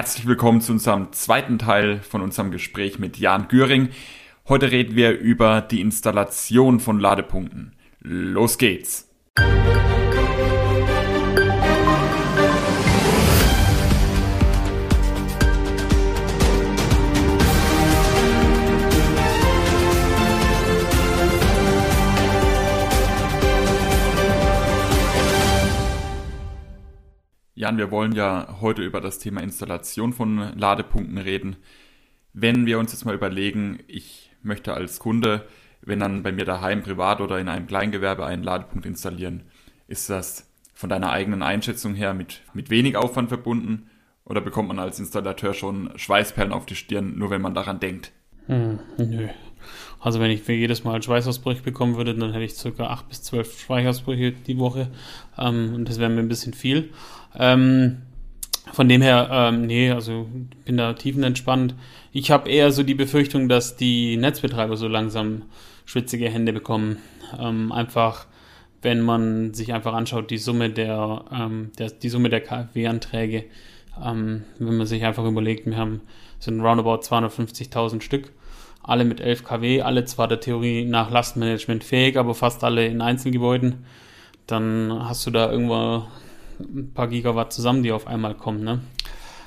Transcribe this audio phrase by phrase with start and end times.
[0.00, 3.90] Herzlich willkommen zu unserem zweiten Teil von unserem Gespräch mit Jan Göring.
[4.48, 7.76] Heute reden wir über die Installation von Ladepunkten.
[8.00, 9.10] Los geht's!
[27.60, 31.56] Jan, wir wollen ja heute über das Thema Installation von Ladepunkten reden.
[32.32, 35.46] Wenn wir uns jetzt mal überlegen, ich möchte als Kunde,
[35.82, 39.42] wenn dann bei mir daheim privat oder in einem Kleingewerbe einen Ladepunkt installieren,
[39.88, 43.90] ist das von deiner eigenen Einschätzung her mit, mit wenig Aufwand verbunden
[44.24, 48.10] oder bekommt man als Installateur schon Schweißperlen auf die Stirn, nur wenn man daran denkt?
[48.46, 49.28] Hm, nö.
[50.00, 53.08] Also wenn ich für jedes Mal einen Schweißausbruch bekommen würde, dann hätte ich circa acht
[53.08, 54.88] bis zwölf Schweißausbrüche die Woche.
[55.38, 56.90] Ähm, und das wäre mir ein bisschen viel.
[57.38, 57.98] Ähm,
[58.72, 60.28] von dem her, ähm, nee, also
[60.64, 61.74] bin da tiefenentspannt.
[62.12, 65.42] Ich habe eher so die Befürchtung, dass die Netzbetreiber so langsam
[65.84, 66.98] schwitzige Hände bekommen.
[67.38, 68.26] Ähm, einfach,
[68.82, 73.44] wenn man sich einfach anschaut, die Summe der, ähm, der die Summe der KfW-Anträge,
[74.02, 76.00] ähm, wenn man sich einfach überlegt, wir haben
[76.38, 78.32] sind roundabout 250.000 Stück,
[78.82, 83.00] alle mit 11 kW, alle zwar der Theorie nach Lastmanagement fähig, aber fast alle in
[83.00, 83.84] Einzelgebäuden,
[84.46, 86.06] dann hast du da irgendwo
[86.58, 88.80] ein paar Gigawatt zusammen, die auf einmal kommen, ne?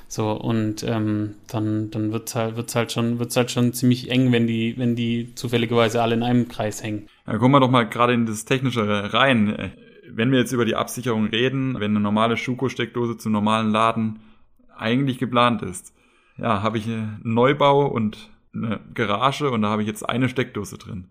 [0.07, 4.11] So, und ähm, dann, dann wird es halt, wird's halt, schon, wird's halt schon ziemlich
[4.11, 7.07] eng, wenn die, wenn die zufälligerweise alle in einem Kreis hängen.
[7.25, 9.71] Dann kommen wir doch mal gerade in das Technische rein.
[10.07, 14.19] Wenn wir jetzt über die Absicherung reden, wenn eine normale Schuko-Steckdose zum normalen Laden
[14.77, 15.95] eigentlich geplant ist,
[16.37, 20.77] ja, habe ich einen Neubau und eine Garage und da habe ich jetzt eine Steckdose
[20.77, 21.05] drin.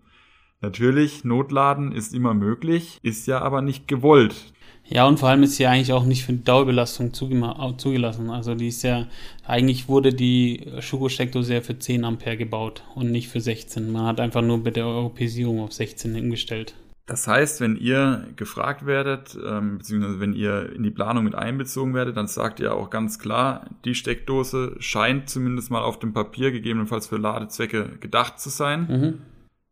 [0.60, 4.52] Natürlich, Notladen ist immer möglich, ist ja aber nicht gewollt.
[4.84, 8.30] Ja, und vor allem ist sie eigentlich auch nicht für Dauerbelastung zugelassen.
[8.30, 9.06] Also die ist ja,
[9.46, 13.90] eigentlich wurde die Schuko-Steckdose ja für 10 Ampere gebaut und nicht für 16.
[13.90, 16.74] Man hat einfach nur mit der Europäisierung auf 16 umgestellt.
[17.06, 21.94] Das heißt, wenn ihr gefragt werdet, ähm, beziehungsweise wenn ihr in die Planung mit einbezogen
[21.94, 26.52] werdet, dann sagt ihr auch ganz klar, die Steckdose scheint zumindest mal auf dem Papier
[26.52, 28.86] gegebenenfalls für Ladezwecke gedacht zu sein.
[28.88, 29.18] Mhm.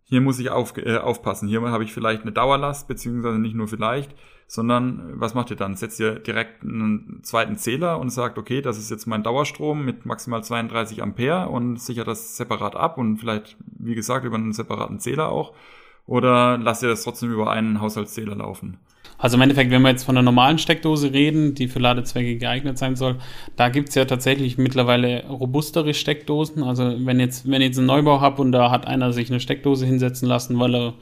[0.04, 1.48] Hier muss ich auf, äh, aufpassen.
[1.48, 4.12] Hier habe ich vielleicht eine Dauerlast, beziehungsweise nicht nur vielleicht,
[4.48, 5.76] sondern was macht ihr dann?
[5.76, 10.04] Setzt ihr direkt einen zweiten Zähler und sagt, okay, das ist jetzt mein Dauerstrom mit
[10.04, 14.98] maximal 32 Ampere und sichert das separat ab und vielleicht, wie gesagt, über einen separaten
[14.98, 15.54] Zähler auch.
[16.06, 18.78] Oder lasst ihr das trotzdem über einen Haushaltszähler laufen?
[19.20, 22.78] Also im Endeffekt, wenn wir jetzt von einer normalen Steckdose reden, die für Ladezwecke geeignet
[22.78, 23.16] sein soll,
[23.54, 26.62] da gibt es ja tatsächlich mittlerweile robustere Steckdosen.
[26.62, 29.38] Also wenn jetzt, wenn ich jetzt einen Neubau habe und da hat einer sich eine
[29.38, 30.94] Steckdose hinsetzen lassen, weil er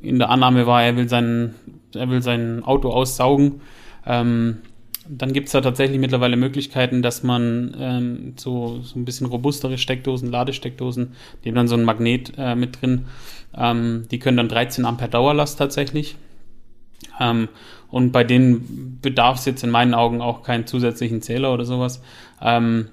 [0.00, 1.54] in der Annahme war, er will sein,
[1.94, 3.60] er will sein Auto aussaugen,
[4.06, 4.58] ähm,
[5.08, 9.78] dann gibt es da tatsächlich mittlerweile Möglichkeiten, dass man ähm, so, so ein bisschen robustere
[9.78, 13.06] Steckdosen, Ladesteckdosen, die haben dann so ein Magnet äh, mit drin,
[13.56, 16.16] ähm, die können dann 13 Ampere Dauerlast tatsächlich.
[17.20, 17.48] Ähm,
[17.90, 22.00] und bei denen bedarf es jetzt in meinen Augen auch keinen zusätzlichen Zähler oder sowas.
[22.40, 22.88] Ähm,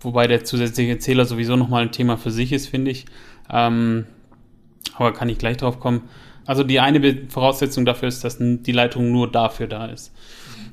[0.00, 3.06] wobei der zusätzliche Zähler sowieso nochmal ein Thema für sich ist, finde ich.
[3.50, 4.06] Ähm,
[4.96, 6.02] aber kann ich gleich drauf kommen.
[6.46, 10.12] Also die eine Voraussetzung dafür ist, dass die Leitung nur dafür da ist.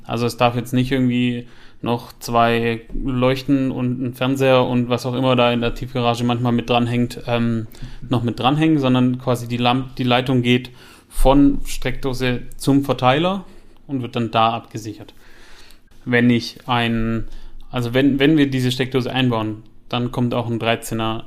[0.06, 1.48] Also es darf jetzt nicht irgendwie
[1.82, 6.52] noch zwei Leuchten und ein Fernseher und was auch immer da in der Tiefgarage manchmal
[6.52, 7.68] mit dranhängt, ähm,
[8.10, 10.72] noch mit dranhängen, sondern quasi die, Lamp die Leitung geht
[11.08, 13.46] von Steckdose zum Verteiler
[13.88, 15.14] und wird dann da abgesichert.
[16.06, 17.26] Wenn ich ein,
[17.72, 21.24] also wenn, wenn wir diese Steckdose einbauen, dann kommt auch ein 13er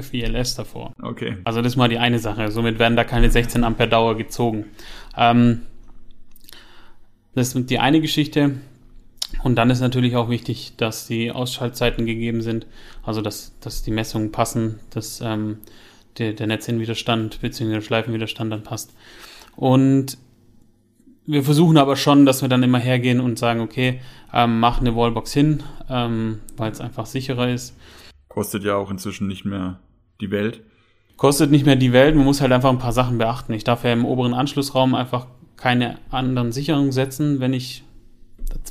[0.00, 0.92] FILS davor.
[1.02, 1.36] Okay.
[1.44, 2.50] Also das ist mal die eine Sache.
[2.50, 4.66] Somit werden da keine 16 Ampere Dauer gezogen.
[5.16, 5.62] Ähm,
[7.34, 8.56] das ist die eine Geschichte.
[9.42, 12.66] Und dann ist natürlich auch wichtig, dass die Ausschaltzeiten gegeben sind,
[13.02, 15.58] also dass, dass die Messungen passen, dass ähm,
[16.18, 17.72] der, der Netzwiderstand bzw.
[17.72, 18.94] der Schleifenwiderstand dann passt.
[19.56, 20.18] Und
[21.26, 24.00] wir versuchen aber schon, dass wir dann immer hergehen und sagen, okay,
[24.32, 27.76] ähm, mach eine Wallbox hin, ähm, weil es einfach sicherer ist.
[28.28, 29.78] Kostet ja auch inzwischen nicht mehr
[30.22, 30.62] die Welt.
[31.16, 33.52] Kostet nicht mehr die Welt, man muss halt einfach ein paar Sachen beachten.
[33.52, 35.26] Ich darf ja im oberen Anschlussraum einfach
[35.56, 37.84] keine anderen Sicherungen setzen, wenn ich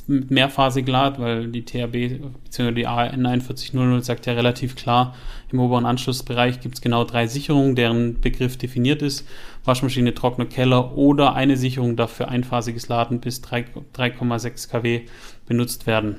[0.06, 2.72] mit mehrphasig lad, weil die THB bzw.
[2.72, 5.14] die AN 4100 sagt ja relativ klar,
[5.50, 9.26] im oberen Anschlussbereich gibt es genau drei Sicherungen, deren Begriff definiert ist.
[9.64, 15.02] Waschmaschine, Trockner, Keller oder eine Sicherung darf für einphasiges Laden bis 3,6 kW
[15.46, 16.16] benutzt werden.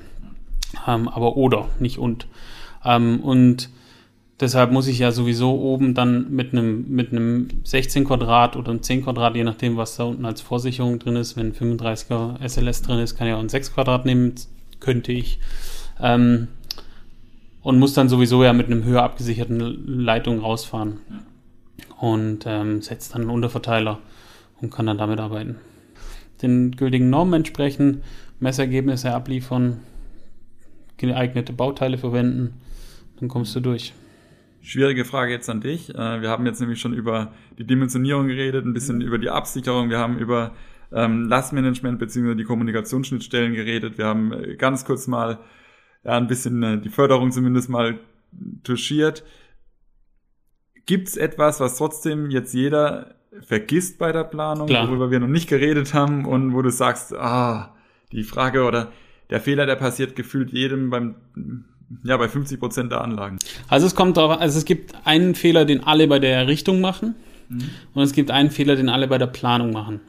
[0.87, 2.27] Ähm, aber oder, nicht und.
[2.85, 3.69] Ähm, und
[4.43, 8.83] Deshalb muss ich ja sowieso oben dann mit einem, mit einem 16 Quadrat oder einem
[8.83, 12.99] 10 Quadrat, je nachdem, was da unten als Vorsicherung drin ist, wenn 35er SLS drin
[12.99, 14.35] ist, kann ich auch ein 6 Quadrat nehmen,
[14.81, 15.39] könnte ich.
[16.01, 16.49] Ähm,
[17.61, 20.97] und muss dann sowieso ja mit einem höher abgesicherten Leitung rausfahren.
[22.01, 23.99] Und ähm, setzt dann einen Unterverteiler
[24.59, 25.55] und kann dann damit arbeiten.
[26.41, 28.03] Den gültigen Normen entsprechen,
[28.41, 29.79] Messergebnisse abliefern,
[30.97, 32.59] geeignete Bauteile verwenden,
[33.21, 33.93] dann kommst du durch.
[34.63, 35.93] Schwierige Frage jetzt an dich.
[35.93, 39.89] Äh, wir haben jetzt nämlich schon über die Dimensionierung geredet, ein bisschen über die Absicherung,
[39.89, 40.55] wir haben über
[40.93, 42.33] ähm, Lastmanagement bzw.
[42.35, 45.39] die Kommunikationsschnittstellen geredet, wir haben äh, ganz kurz mal
[46.05, 47.99] ja, ein bisschen äh, die Förderung zumindest mal
[48.63, 49.25] touchiert.
[50.85, 54.87] Gibt es etwas, was trotzdem jetzt jeder vergisst bei der Planung, Klar.
[54.87, 57.75] worüber wir noch nicht geredet haben und wo du sagst, ah,
[58.13, 58.93] die Frage oder
[59.29, 61.15] der Fehler, der passiert gefühlt jedem beim
[62.03, 63.39] ja, bei 50 Prozent der Anlagen.
[63.67, 67.15] Also es kommt darauf, also es gibt einen Fehler, den alle bei der Errichtung machen
[67.49, 67.69] mhm.
[67.93, 69.99] und es gibt einen Fehler, den alle bei der Planung machen.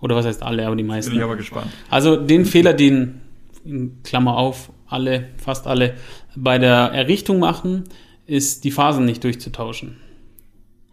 [0.00, 1.10] Oder was heißt alle, aber die meisten.
[1.10, 1.70] Bin ich aber gespannt.
[1.90, 3.20] Also den Fehler, den,
[3.64, 5.94] in Klammer auf, alle, fast alle
[6.34, 7.84] bei der Errichtung machen,
[8.26, 9.96] ist die Phasen nicht durchzutauschen.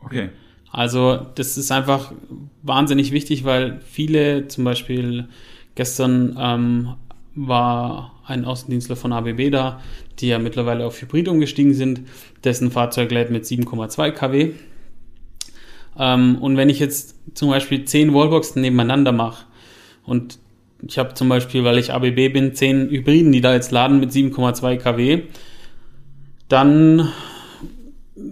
[0.01, 0.29] Okay.
[0.71, 2.11] Also das ist einfach
[2.61, 5.27] wahnsinnig wichtig, weil viele, zum Beispiel
[5.75, 6.95] gestern ähm,
[7.37, 9.79] war ein Außendienstler von ABB da,
[10.19, 12.01] die ja mittlerweile auf Hybrid umgestiegen sind,
[12.43, 14.51] dessen Fahrzeug lädt mit 7,2 kW.
[15.97, 19.45] Ähm, und wenn ich jetzt zum Beispiel 10 Wallboxen nebeneinander mache
[20.03, 20.39] und
[20.85, 24.11] ich habe zum Beispiel, weil ich ABB bin, 10 Hybriden, die da jetzt laden mit
[24.11, 25.23] 7,2 kW,
[26.49, 27.11] dann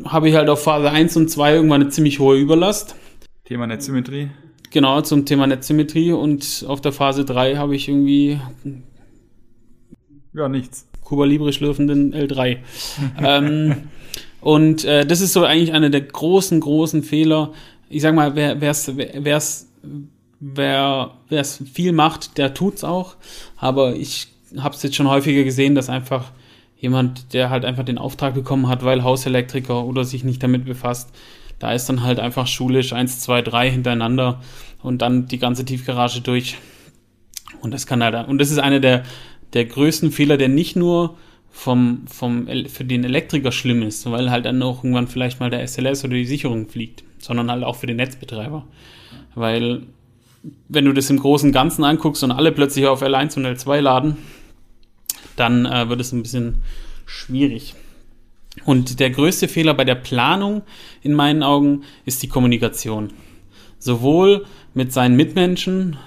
[0.05, 2.95] habe ich halt auf Phase 1 und 2 irgendwann eine ziemlich hohe Überlast.
[3.45, 4.29] Thema Netzsymmetrie.
[4.71, 8.39] Genau, zum Thema Netzsymmetrie und auf der Phase 3 habe ich irgendwie
[10.35, 10.87] ja, nichts.
[11.03, 12.57] Kuba Libre schlürfenden L3.
[13.23, 13.75] ähm,
[14.41, 17.53] und äh, das ist so eigentlich einer der großen, großen Fehler.
[17.89, 19.67] Ich sag mal, wer wer's, wer's,
[20.39, 23.15] wer wer's viel macht, der tut's auch.
[23.57, 24.27] Aber ich
[24.57, 26.31] habe es jetzt schon häufiger gesehen, dass einfach
[26.77, 31.09] jemand, der halt einfach den Auftrag bekommen hat, weil Hauselektriker oder sich nicht damit befasst,
[31.59, 34.41] da ist dann halt einfach schulisch 1, 2, 3 hintereinander
[34.83, 36.57] und dann die ganze Tiefgarage durch.
[37.61, 39.03] Und das kann halt, und das ist einer der,
[39.55, 41.17] der größten Fehler, der nicht nur
[41.49, 45.65] vom, vom, für den Elektriker schlimm ist, weil halt dann auch irgendwann vielleicht mal der
[45.65, 48.67] SLS oder die Sicherung fliegt, sondern halt auch für den Netzbetreiber.
[49.33, 49.83] Weil,
[50.67, 54.17] wenn du das im großen Ganzen anguckst und alle plötzlich auf L1 und L2 laden,
[55.37, 56.57] dann äh, wird es ein bisschen
[57.05, 57.73] schwierig.
[58.65, 60.63] Und der größte Fehler bei der Planung
[61.01, 63.11] in meinen Augen ist die Kommunikation.
[63.79, 65.97] Sowohl mit seinen Mitmenschen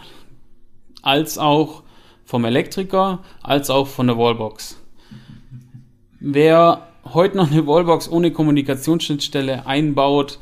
[1.03, 1.83] als auch
[2.28, 4.78] vom Elektriker als auch von der Wallbox.
[6.20, 10.38] Wer heute noch eine Wallbox ohne Kommunikationsschnittstelle einbaut,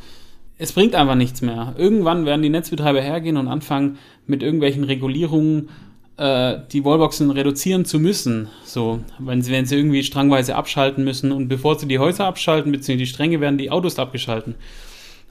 [0.59, 1.77] es bringt einfach nichts mehr.
[1.79, 5.69] Irgendwann werden die Netzbetreiber hergehen und anfangen, mit irgendwelchen Regulierungen
[6.17, 8.49] äh, die Wallboxen reduzieren zu müssen.
[8.65, 12.73] So, wenn sie, wenn sie irgendwie strangweise abschalten müssen und bevor sie die Häuser abschalten,
[12.73, 14.57] beziehungsweise die Stränge werden die Autos abgeschalten.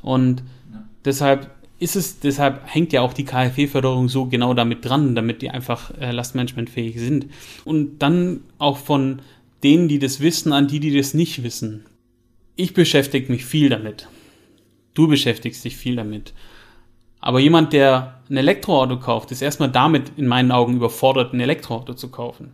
[0.01, 0.41] Und
[0.71, 0.83] ja.
[1.03, 1.49] deshalb
[1.79, 5.91] ist es, deshalb hängt ja auch die KfW-Förderung so genau damit dran, damit die einfach
[5.99, 7.27] äh, lastmanagementfähig sind.
[7.65, 9.21] Und dann auch von
[9.63, 11.85] denen, die das wissen, an die, die das nicht wissen.
[12.55, 14.07] Ich beschäftige mich viel damit.
[14.93, 16.33] Du beschäftigst dich viel damit.
[17.19, 21.93] Aber jemand, der ein Elektroauto kauft, ist erstmal damit in meinen Augen überfordert, ein Elektroauto
[21.95, 22.53] zu kaufen.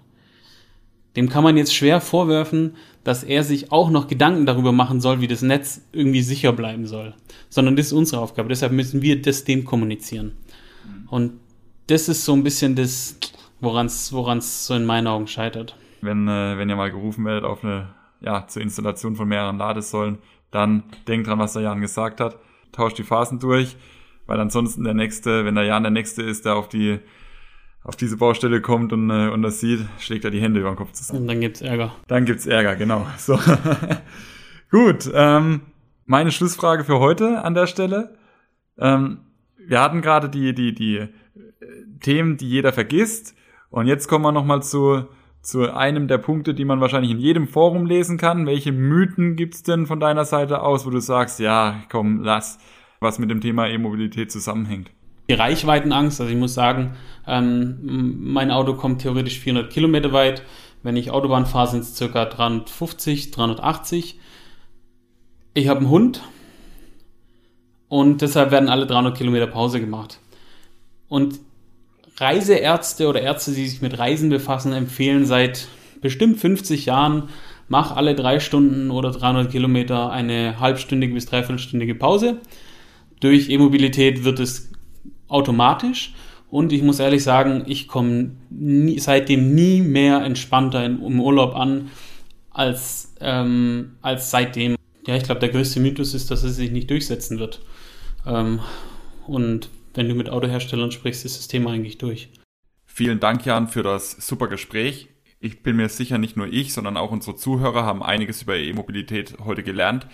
[1.16, 5.20] Dem kann man jetzt schwer vorwerfen, dass er sich auch noch Gedanken darüber machen soll,
[5.20, 7.13] wie das Netz irgendwie sicher bleiben soll.
[7.50, 8.50] Sondern das ist unsere Aufgabe.
[8.50, 10.38] Deshalb müssen wir das dem kommunizieren.
[11.08, 11.34] Und
[11.88, 13.18] das ist so ein bisschen das,
[13.60, 15.75] woran es so in meinen Augen scheitert.
[16.01, 17.89] Wenn, äh, wenn ihr mal gerufen werdet auf eine,
[18.22, 20.20] ja, zur Installation von mehreren Ladesäulen,
[20.51, 22.38] dann denkt dran, was der Jan gesagt hat.
[22.72, 23.75] Tauscht die Phasen durch,
[24.27, 27.00] weil ansonsten der nächste, wenn der Jan der nächste ist, der auf die
[27.84, 30.76] auf diese Baustelle kommt und, äh, und das sieht, schlägt er die Hände über den
[30.76, 31.22] Kopf zusammen.
[31.22, 31.96] Und dann gibt's Ärger.
[32.08, 33.08] Dann gibt's Ärger, genau.
[33.18, 33.40] So.
[34.72, 35.62] Gut, ähm,
[36.06, 38.16] meine Schlussfrage für heute an der Stelle.
[38.78, 39.20] Ähm,
[39.58, 41.10] wir hatten gerade die, die, die äh,
[42.00, 43.36] Themen, die jeder vergisst.
[43.70, 45.08] Und jetzt kommen wir nochmal zu,
[45.42, 48.46] zu einem der Punkte, die man wahrscheinlich in jedem Forum lesen kann.
[48.46, 52.60] Welche Mythen gibt's denn von deiner Seite aus, wo du sagst, ja, komm, lass,
[53.00, 54.92] was mit dem Thema E-Mobilität zusammenhängt?
[55.30, 56.20] Die Reichweitenangst.
[56.20, 56.96] Also ich muss sagen,
[57.28, 57.78] ähm,
[58.20, 60.44] mein Auto kommt theoretisch 400 Kilometer weit.
[60.84, 64.20] Wenn ich Autobahn fahre, sind es circa 350, 380.
[65.54, 66.22] Ich habe einen Hund
[67.88, 70.20] und deshalb werden alle 300 Kilometer Pause gemacht.
[71.08, 71.40] Und
[72.18, 75.68] Reiseärzte oder Ärzte, die sich mit Reisen befassen, empfehlen seit
[76.01, 77.30] bestimmt 50 Jahren,
[77.68, 82.38] mach alle drei Stunden oder 300 Kilometer eine halbstündige bis dreiviertelstündige Pause.
[83.20, 84.71] Durch E-Mobilität wird es
[85.32, 86.14] automatisch
[86.52, 88.32] Und ich muss ehrlich sagen, ich komme
[88.98, 91.90] seitdem nie mehr entspannter in, im Urlaub an
[92.52, 94.76] als, ähm, als seitdem.
[95.08, 97.62] Ja, ich glaube, der größte Mythos ist, dass es sich nicht durchsetzen wird.
[98.28, 98.60] Ähm,
[99.26, 102.30] und wenn du mit Autoherstellern sprichst, ist das Thema eigentlich durch.
[102.86, 105.08] Vielen Dank, Jan, für das super Gespräch.
[105.40, 109.38] Ich bin mir sicher, nicht nur ich, sondern auch unsere Zuhörer haben einiges über E-Mobilität
[109.46, 110.06] heute gelernt.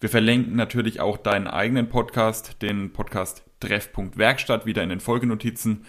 [0.00, 5.84] Wir verlinken natürlich auch deinen eigenen Podcast, den Podcast Treffpunkt Wieder in den Folgenotizen.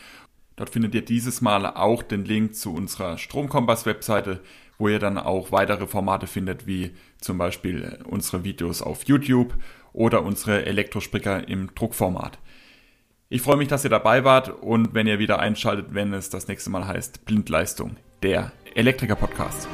[0.56, 4.42] Dort findet ihr dieses Mal auch den Link zu unserer Stromkompass-Webseite,
[4.78, 9.54] wo ihr dann auch weitere Formate findet, wie zum Beispiel unsere Videos auf YouTube
[9.94, 12.40] oder unsere Elektrospricker im Druckformat.
[13.30, 16.48] Ich freue mich, dass ihr dabei wart und wenn ihr wieder einschaltet, wenn es das
[16.48, 19.68] nächste Mal heißt Blindleistung, der Elektriker-Podcast.